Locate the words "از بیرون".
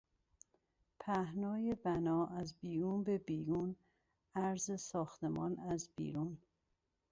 2.25-3.03, 5.59-6.37